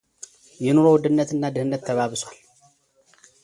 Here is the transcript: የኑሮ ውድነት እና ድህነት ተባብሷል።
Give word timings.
የኑሮ 0.65 0.85
ውድነት 0.93 1.29
እና 1.35 1.43
ድህነት 1.55 1.83
ተባብሷል። 1.87 2.37